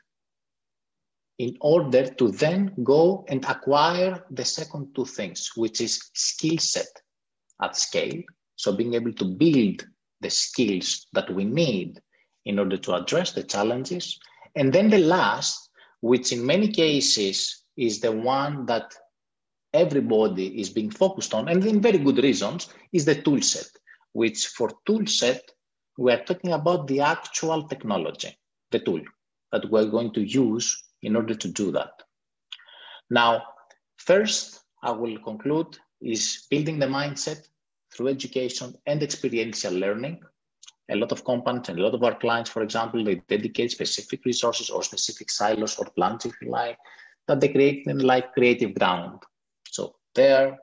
in 1.40 1.56
order 1.60 2.06
to 2.14 2.30
then 2.30 2.72
go 2.84 3.24
and 3.28 3.44
acquire 3.44 4.24
the 4.30 4.44
second 4.44 4.94
two 4.94 5.04
things, 5.04 5.50
which 5.56 5.80
is 5.80 6.10
skill 6.14 6.58
set 6.58 6.86
at 7.60 7.76
scale. 7.76 8.22
So 8.54 8.76
being 8.76 8.94
able 8.94 9.12
to 9.14 9.24
build 9.24 9.84
the 10.20 10.30
skills 10.30 11.08
that 11.12 11.28
we 11.34 11.44
need 11.44 12.00
in 12.44 12.60
order 12.60 12.76
to 12.76 12.94
address 12.94 13.32
the 13.32 13.42
challenges 13.42 14.20
and 14.54 14.72
then 14.72 14.88
the 14.88 14.98
last, 14.98 15.70
which 16.00 16.32
in 16.32 16.46
many 16.46 16.68
cases 16.68 17.64
is 17.76 18.00
the 18.00 18.12
one 18.12 18.66
that 18.66 18.94
everybody 19.72 20.60
is 20.60 20.70
being 20.70 20.90
focused 20.90 21.34
on, 21.34 21.48
and 21.48 21.64
in 21.66 21.80
very 21.80 21.98
good 21.98 22.18
reasons, 22.18 22.68
is 22.92 23.04
the 23.04 23.20
tool 23.22 23.42
set, 23.42 23.66
which 24.12 24.46
for 24.46 24.70
tool 24.86 25.04
set, 25.06 25.42
we 25.98 26.12
are 26.12 26.24
talking 26.24 26.52
about 26.52 26.86
the 26.86 27.00
actual 27.00 27.68
technology, 27.68 28.36
the 28.70 28.78
tool 28.78 29.00
that 29.52 29.70
we're 29.70 29.86
going 29.86 30.12
to 30.14 30.22
use 30.22 30.84
in 31.02 31.16
order 31.16 31.34
to 31.34 31.48
do 31.48 31.70
that. 31.72 32.02
Now, 33.10 33.42
first, 33.96 34.60
I 34.82 34.90
will 34.90 35.18
conclude 35.18 35.78
is 36.00 36.46
building 36.50 36.78
the 36.78 36.86
mindset 36.86 37.46
through 37.92 38.08
education 38.08 38.74
and 38.86 39.02
experiential 39.02 39.72
learning 39.72 40.20
a 40.90 40.96
lot 40.96 41.12
of 41.12 41.24
companies 41.24 41.68
and 41.68 41.78
a 41.78 41.82
lot 41.82 41.94
of 41.94 42.02
our 42.02 42.14
clients, 42.14 42.50
for 42.50 42.62
example, 42.62 43.02
they 43.02 43.16
dedicate 43.28 43.70
specific 43.70 44.24
resources 44.24 44.70
or 44.70 44.82
specific 44.82 45.30
silos 45.30 45.78
or 45.78 45.86
plants, 45.96 46.26
if 46.26 46.34
you 46.42 46.50
like, 46.50 46.76
that 47.26 47.40
they 47.40 47.48
create 47.48 47.84
them 47.84 47.98
like 47.98 48.34
creative 48.34 48.74
ground. 48.74 49.22
So 49.68 49.96
there, 50.14 50.58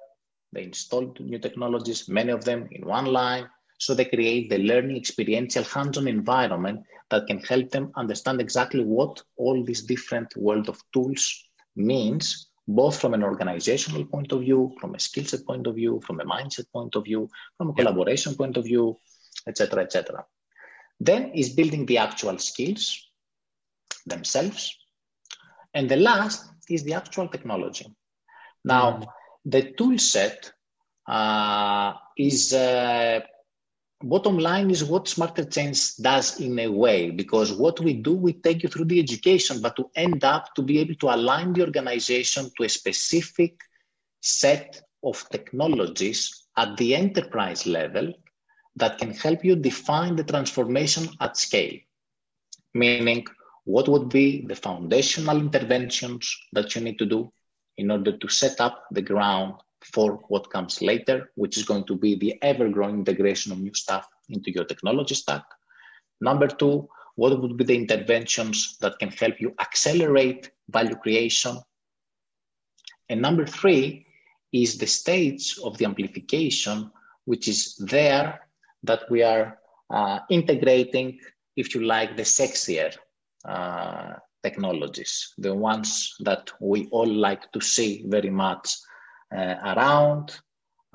they 0.53 0.63
install 0.63 1.13
new 1.19 1.39
technologies, 1.39 2.07
many 2.07 2.31
of 2.31 2.45
them 2.45 2.67
in 2.71 2.85
one 2.85 3.05
line. 3.05 3.49
So 3.81 3.95
they 3.95 4.05
create 4.05 4.51
the 4.51 4.59
learning 4.59 4.95
experiential 4.95 5.63
hands-on 5.63 6.07
environment 6.07 6.83
that 7.09 7.25
can 7.25 7.39
help 7.39 7.71
them 7.71 7.91
understand 7.95 8.39
exactly 8.39 8.83
what 8.83 9.23
all 9.37 9.65
these 9.65 9.81
different 9.81 10.37
world 10.37 10.69
of 10.69 10.79
tools 10.93 11.49
means, 11.75 12.51
both 12.67 13.01
from 13.01 13.15
an 13.15 13.23
organizational 13.23 14.05
point 14.05 14.31
of 14.33 14.41
view, 14.41 14.71
from 14.79 14.93
a 14.93 14.99
skill 14.99 15.25
set 15.25 15.43
point 15.47 15.65
of 15.65 15.73
view, 15.73 15.99
from 16.05 16.19
a 16.19 16.25
mindset 16.25 16.71
point 16.71 16.95
of 16.95 17.05
view, 17.05 17.27
from 17.57 17.71
a 17.71 17.73
collaboration 17.73 18.35
point 18.35 18.55
of 18.55 18.65
view, 18.65 18.99
etc., 19.47 19.81
etc. 19.81 20.25
Then 20.99 21.31
is 21.31 21.49
building 21.49 21.87
the 21.87 21.97
actual 21.97 22.37
skills 22.37 23.03
themselves. 24.05 24.77
And 25.73 25.89
the 25.89 25.97
last 25.97 26.45
is 26.69 26.83
the 26.83 26.93
actual 26.93 27.29
technology. 27.29 27.87
Now, 28.63 28.91
mm. 28.91 29.07
the 29.43 29.71
tool 29.71 29.97
set 29.97 30.51
uh, 31.07 31.93
is 32.15 32.53
uh, 32.53 33.21
bottom 34.03 34.37
line 34.37 34.71
is 34.71 34.83
what 34.83 35.07
Smarter 35.07 35.45
Chains 35.45 35.95
does 35.95 36.39
in 36.39 36.57
a 36.59 36.67
way, 36.67 37.11
because 37.11 37.53
what 37.53 37.79
we 37.79 37.93
do, 37.93 38.13
we 38.13 38.33
take 38.33 38.63
you 38.63 38.69
through 38.69 38.85
the 38.85 38.99
education, 38.99 39.61
but 39.61 39.75
to 39.75 39.89
end 39.95 40.23
up 40.23 40.53
to 40.55 40.61
be 40.61 40.79
able 40.79 40.95
to 40.95 41.13
align 41.13 41.53
the 41.53 41.61
organization 41.61 42.49
to 42.57 42.63
a 42.63 42.69
specific 42.69 43.59
set 44.21 44.81
of 45.03 45.23
technologies 45.29 46.47
at 46.57 46.77
the 46.77 46.95
enterprise 46.95 47.65
level 47.65 48.13
that 48.75 48.97
can 48.97 49.13
help 49.13 49.43
you 49.43 49.55
define 49.55 50.15
the 50.15 50.23
transformation 50.23 51.07
at 51.19 51.37
scale. 51.37 51.77
Meaning, 52.73 53.25
what 53.65 53.87
would 53.87 54.09
be 54.09 54.45
the 54.45 54.55
foundational 54.55 55.37
interventions 55.37 56.35
that 56.53 56.75
you 56.75 56.81
need 56.81 56.97
to 56.99 57.05
do 57.05 57.31
in 57.77 57.91
order 57.91 58.17
to 58.17 58.27
set 58.27 58.59
up 58.59 58.85
the 58.91 59.01
ground 59.01 59.55
for 59.83 60.19
what 60.27 60.49
comes 60.49 60.81
later, 60.81 61.31
which 61.35 61.57
is 61.57 61.63
going 61.63 61.85
to 61.85 61.95
be 61.95 62.15
the 62.15 62.41
ever 62.41 62.69
growing 62.69 62.99
integration 62.99 63.51
of 63.51 63.59
new 63.59 63.73
stuff 63.73 64.07
into 64.29 64.51
your 64.51 64.65
technology 64.65 65.15
stack. 65.15 65.43
Number 66.19 66.47
two, 66.47 66.87
what 67.15 67.39
would 67.41 67.57
be 67.57 67.63
the 67.63 67.75
interventions 67.75 68.77
that 68.79 68.99
can 68.99 69.09
help 69.09 69.41
you 69.41 69.53
accelerate 69.59 70.51
value 70.69 70.95
creation? 70.95 71.57
And 73.09 73.21
number 73.21 73.45
three 73.45 74.05
is 74.53 74.77
the 74.77 74.87
stage 74.87 75.57
of 75.63 75.77
the 75.77 75.85
amplification, 75.85 76.91
which 77.25 77.47
is 77.47 77.75
there 77.77 78.41
that 78.83 79.09
we 79.09 79.23
are 79.23 79.57
uh, 79.89 80.19
integrating, 80.29 81.19
if 81.55 81.75
you 81.75 81.83
like, 81.83 82.15
the 82.15 82.23
sexier 82.23 82.95
uh, 83.45 84.13
technologies, 84.43 85.33
the 85.37 85.53
ones 85.53 86.15
that 86.21 86.51
we 86.59 86.87
all 86.91 87.11
like 87.11 87.51
to 87.51 87.61
see 87.61 88.03
very 88.07 88.29
much 88.29 88.69
around, 89.31 90.39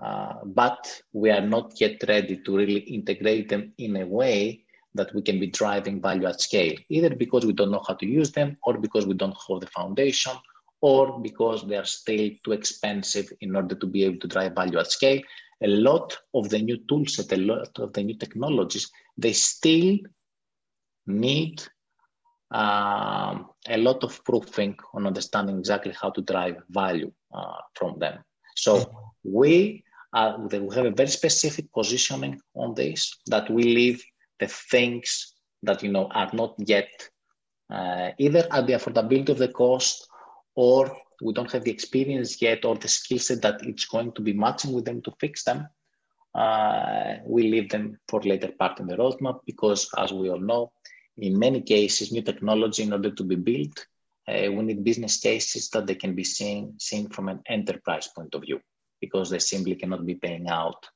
uh, 0.02 0.34
but 0.44 1.02
we 1.12 1.30
are 1.30 1.40
not 1.40 1.80
yet 1.80 2.02
ready 2.08 2.36
to 2.44 2.56
really 2.56 2.80
integrate 2.80 3.48
them 3.48 3.72
in 3.78 3.96
a 3.96 4.06
way 4.06 4.62
that 4.94 5.14
we 5.14 5.22
can 5.22 5.38
be 5.38 5.46
driving 5.46 6.00
value 6.00 6.26
at 6.26 6.40
scale, 6.40 6.74
either 6.88 7.14
because 7.14 7.46
we 7.46 7.52
don't 7.52 7.70
know 7.70 7.82
how 7.86 7.94
to 7.94 8.06
use 8.06 8.32
them 8.32 8.56
or 8.64 8.78
because 8.78 9.06
we 9.06 9.14
don't 9.14 9.36
have 9.48 9.60
the 9.60 9.66
foundation 9.66 10.32
or 10.80 11.20
because 11.20 11.66
they 11.66 11.76
are 11.76 11.84
still 11.84 12.30
too 12.44 12.52
expensive 12.52 13.32
in 13.40 13.56
order 13.56 13.74
to 13.74 13.86
be 13.86 14.04
able 14.04 14.18
to 14.18 14.28
drive 14.28 14.54
value 14.54 14.78
at 14.78 14.90
scale. 14.90 15.20
A 15.62 15.66
lot 15.66 16.16
of 16.34 16.48
the 16.50 16.58
new 16.58 16.78
tools, 16.88 17.18
a 17.18 17.36
lot 17.36 17.78
of 17.78 17.92
the 17.92 18.02
new 18.02 18.16
technologies, 18.16 18.90
they 19.16 19.32
still 19.32 19.98
need 21.06 21.62
um, 22.50 23.48
a 23.68 23.76
lot 23.76 24.04
of 24.04 24.24
proofing 24.24 24.76
on 24.94 25.06
understanding 25.06 25.58
exactly 25.58 25.94
how 26.00 26.10
to 26.10 26.22
drive 26.22 26.56
value 26.70 27.12
uh, 27.34 27.60
from 27.74 27.98
them. 27.98 28.18
So 28.56 29.12
we, 29.24 29.84
are, 30.12 30.38
we 30.38 30.74
have 30.74 30.86
a 30.86 30.90
very 30.90 31.08
specific 31.08 31.72
positioning 31.72 32.40
on 32.54 32.74
this 32.74 33.18
that 33.26 33.50
we 33.50 33.62
leave 33.64 34.02
the 34.38 34.46
things 34.46 35.34
that 35.62 35.82
you 35.82 35.90
know 35.90 36.08
are 36.12 36.30
not 36.32 36.54
yet 36.58 36.88
uh, 37.70 38.10
either 38.18 38.46
at 38.52 38.66
the 38.66 38.74
affordability 38.74 39.30
of 39.30 39.38
the 39.38 39.48
cost 39.48 40.08
or 40.54 40.96
we 41.22 41.32
don't 41.32 41.50
have 41.50 41.64
the 41.64 41.70
experience 41.70 42.40
yet 42.40 42.64
or 42.64 42.76
the 42.76 42.88
skill 42.88 43.18
set 43.18 43.42
that 43.42 43.64
it's 43.66 43.86
going 43.86 44.12
to 44.12 44.22
be 44.22 44.32
matching 44.32 44.72
with 44.72 44.84
them 44.84 45.02
to 45.02 45.12
fix 45.18 45.44
them. 45.44 45.66
Uh, 46.34 47.16
we 47.24 47.44
leave 47.44 47.70
them 47.70 47.98
for 48.08 48.20
later 48.20 48.52
part 48.58 48.78
in 48.78 48.86
the 48.86 48.96
roadmap 48.96 49.40
because, 49.46 49.88
as 49.96 50.12
we 50.12 50.28
all 50.28 50.38
know, 50.38 50.70
in 51.18 51.38
many 51.38 51.62
cases, 51.62 52.12
new 52.12 52.22
technology, 52.22 52.82
in 52.82 52.92
order 52.92 53.10
to 53.10 53.24
be 53.24 53.36
built, 53.36 53.86
uh, 54.28 54.50
we 54.50 54.62
need 54.62 54.84
business 54.84 55.18
cases 55.18 55.68
that 55.70 55.86
they 55.86 55.94
can 55.94 56.14
be 56.14 56.24
seen, 56.24 56.74
seen 56.78 57.08
from 57.08 57.28
an 57.28 57.40
enterprise 57.46 58.08
point 58.08 58.34
of 58.34 58.42
view 58.42 58.60
because 59.00 59.30
they 59.30 59.38
simply 59.38 59.74
cannot 59.74 60.04
be 60.04 60.14
paying 60.14 60.48
out 60.48 60.86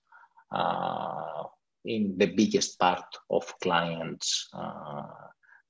uh, 0.53 1.45
in 1.85 2.17
the 2.19 2.27
biggest 2.27 2.79
part 2.79 3.05
of 3.31 3.53
clients' 3.61 4.49
uh, 4.53 5.03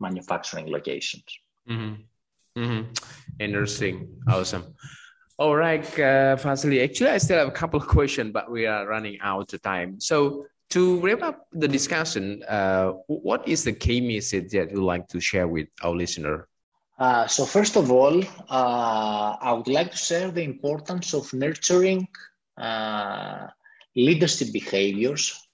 manufacturing 0.01 0.71
locations. 0.71 1.25
Mm-hmm. 1.69 2.61
Mm-hmm. 2.61 2.93
Interesting. 3.39 4.09
Awesome. 4.29 4.75
All 5.39 5.57
right, 5.57 5.87
uh. 5.99 6.37
Actually, 6.45 6.83
I 6.83 7.19
still 7.19 7.39
have 7.39 7.49
a 7.49 7.53
couple 7.53 7.81
of 7.81 7.87
questions, 7.87 8.31
but 8.33 8.51
we 8.51 8.67
are 8.67 8.87
running 8.87 9.19
out 9.23 9.53
of 9.53 9.63
time. 9.63 9.99
So, 10.01 10.47
to 10.71 11.01
wrap 11.01 11.23
up 11.23 11.47
the 11.53 11.69
discussion, 11.69 12.43
uh, 12.49 12.93
what 13.07 13.47
is 13.47 13.65
the 13.65 13.73
key 13.73 14.01
message 14.01 14.51
that 14.53 14.71
you'd 14.71 14.83
like 14.83 15.09
to 15.09 15.21
share 15.21 15.49
with 15.49 15.69
our 15.83 15.95
listener? 15.95 16.49
Uh, 16.99 17.27
so 17.27 17.45
first 17.45 17.77
of 17.77 17.91
all, 17.91 18.23
uh, 18.49 19.37
I 19.41 19.53
would 19.53 19.69
like 19.69 19.91
to 19.91 19.97
share 19.97 20.31
the 20.31 20.43
importance 20.43 21.15
of 21.15 21.33
nurturing 21.33 22.07
uh, 22.57 23.49
leadership 23.97 24.53
behaviors 24.53 25.49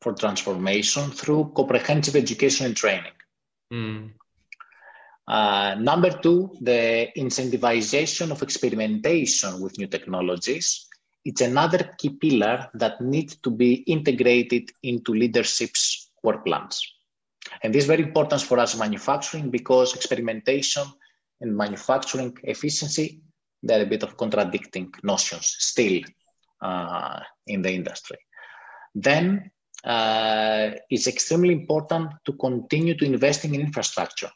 for 0.00 0.12
transformation 0.12 1.10
through 1.10 1.52
comprehensive 1.56 2.14
education 2.16 2.66
and 2.66 2.76
training. 2.76 3.12
Mm. 3.72 4.10
number 5.80 6.10
two, 6.10 6.54
the 6.60 7.08
incentivization 7.16 8.30
of 8.30 8.42
experimentation 8.42 9.60
with 9.60 9.78
new 9.78 9.86
technologies 9.86 10.88
it's 11.24 11.40
another 11.40 11.94
key 11.98 12.10
pillar 12.10 12.68
that 12.74 13.00
needs 13.00 13.36
to 13.36 13.50
be 13.50 13.74
integrated 13.86 14.70
into 14.82 15.12
leadership's 15.12 16.10
work 16.22 16.44
plans. 16.44 16.82
And 17.62 17.74
this 17.74 17.84
is 17.84 17.88
very 17.88 18.02
important 18.02 18.42
for 18.42 18.58
us 18.58 18.76
manufacturing 18.76 19.50
because 19.50 19.94
experimentation 19.94 20.84
and 21.40 21.56
manufacturing 21.56 22.36
efficiency, 22.44 23.20
they're 23.62 23.82
a 23.82 23.86
bit 23.86 24.02
of 24.02 24.16
contradicting 24.16 24.92
notions 25.02 25.56
still 25.58 26.00
uh, 26.60 27.20
in 27.46 27.62
the 27.62 27.72
industry. 27.72 28.18
Then 28.94 29.50
uh, 29.84 30.70
it's 30.90 31.06
extremely 31.06 31.52
important 31.52 32.12
to 32.24 32.32
continue 32.34 32.96
to 32.96 33.04
investing 33.04 33.54
in 33.54 33.60
infrastructure. 33.60 34.30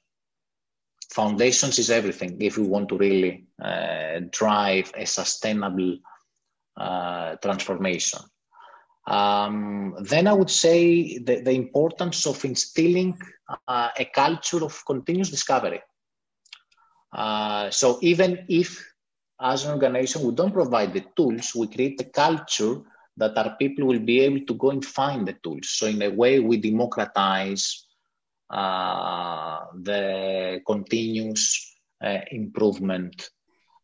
Foundations 1.12 1.78
is 1.78 1.90
everything 1.90 2.36
if 2.40 2.58
we 2.58 2.66
want 2.66 2.88
to 2.88 2.98
really 2.98 3.46
uh, 3.62 4.20
drive 4.30 4.92
a 4.96 5.06
sustainable 5.06 5.98
transformation. 7.40 8.20
Um, 9.06 9.94
then 10.00 10.26
I 10.26 10.32
would 10.32 10.50
say 10.50 11.18
the, 11.18 11.40
the 11.40 11.52
importance 11.52 12.26
of 12.26 12.44
instilling 12.44 13.16
uh, 13.68 13.88
a 13.96 14.04
culture 14.06 14.64
of 14.64 14.84
continuous 14.84 15.30
discovery. 15.30 15.80
Uh, 17.12 17.70
so 17.70 17.98
even 18.02 18.44
if 18.48 18.84
as 19.40 19.64
an 19.64 19.72
organization 19.72 20.22
we 20.26 20.34
don't 20.34 20.52
provide 20.52 20.92
the 20.92 21.04
tools, 21.16 21.54
we 21.54 21.68
create 21.68 22.00
a 22.00 22.04
culture 22.04 22.80
that 23.16 23.36
our 23.38 23.56
people 23.56 23.86
will 23.86 24.00
be 24.00 24.20
able 24.20 24.44
to 24.46 24.54
go 24.54 24.70
and 24.70 24.84
find 24.84 25.26
the 25.26 25.34
tools. 25.42 25.70
So 25.70 25.86
in 25.86 26.02
a 26.02 26.10
way, 26.10 26.40
we 26.40 26.56
democratize 26.58 27.86
uh, 28.50 29.58
the 29.82 30.60
continuous 30.66 31.76
uh, 32.02 32.18
improvement 32.30 33.22
uh, 33.22 33.35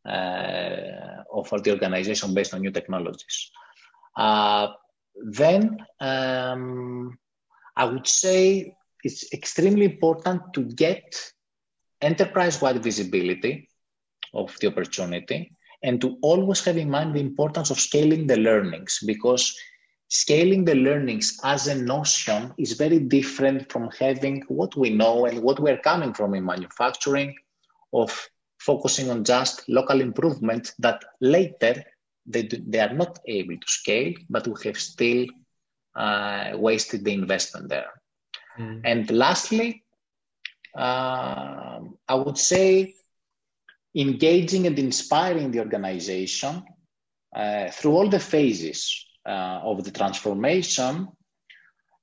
of 0.05 1.63
the 1.63 1.71
organization 1.71 2.35
based 2.35 2.55
on 2.55 2.61
new 2.61 2.71
technologies. 2.71 3.51
Uh, 4.17 4.69
then 5.31 5.77
um, 6.01 7.19
I 7.77 7.85
would 7.85 8.07
say 8.07 8.75
it's 9.05 9.33
extremely 9.33 9.85
important 9.85 10.53
to 10.55 10.63
get 10.63 11.33
enterprise-wide 12.01 12.83
visibility 12.83 13.69
of 14.35 14.57
the 14.61 14.69
opportunity 14.69 15.53
and 15.83 16.01
to 16.01 16.17
always 16.23 16.65
have 16.65 16.77
in 16.77 16.91
mind 16.91 17.15
the 17.15 17.21
importance 17.21 17.71
of 17.71 17.81
scaling 17.81 18.27
the 18.27 18.37
learnings 18.37 19.01
because 19.07 19.55
scaling 20.09 20.65
the 20.65 20.75
learnings 20.75 21.39
as 21.45 21.67
a 21.69 21.75
notion 21.75 22.53
is 22.59 22.73
very 22.73 22.99
different 22.99 23.71
from 23.71 23.91
having 23.99 24.43
what 24.49 24.77
we 24.77 24.91
know 24.91 25.27
and 25.27 25.43
what 25.43 25.59
we're 25.59 25.79
coming 25.79 26.13
from 26.13 26.35
in 26.35 26.45
manufacturing 26.45 27.35
of 27.93 28.29
focusing 28.65 29.11
on 29.11 29.25
just 29.25 29.69
local 29.69 30.01
improvements 30.01 30.75
that 30.79 31.05
later 31.21 31.75
they, 32.25 32.43
do, 32.43 32.63
they 32.67 32.81
are 32.81 32.95
not 32.95 33.19
able 33.27 33.57
to 33.57 33.67
scale, 33.67 34.13
but 34.31 34.47
we 34.47 34.55
have 34.65 34.79
still 34.79 35.27
uh, 35.97 36.53
wasted 36.55 37.05
the 37.05 37.13
investment 37.13 37.69
there. 37.69 37.91
Mm. 38.59 38.81
And 38.85 39.11
lastly, 39.11 39.83
uh, 40.77 41.81
I 42.09 42.15
would 42.15 42.39
say 42.39 42.95
engaging 43.95 44.67
and 44.67 44.79
inspiring 44.79 45.51
the 45.51 45.59
organization 45.59 46.63
uh, 47.35 47.71
through 47.71 47.93
all 47.93 48.09
the 48.09 48.21
phases 48.21 49.07
uh, 49.27 49.61
of 49.63 49.85
the 49.85 49.91
transformation 49.91 51.09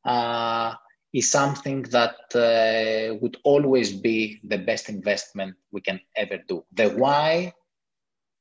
uh, 0.05 0.73
is 1.13 1.31
something 1.31 1.83
that 1.83 2.15
uh, 2.35 3.15
would 3.21 3.37
always 3.43 3.93
be 3.93 4.39
the 4.43 4.57
best 4.57 4.89
investment 4.89 5.55
we 5.71 5.81
can 5.81 5.99
ever 6.15 6.39
do. 6.47 6.63
The 6.73 6.89
why 6.89 7.53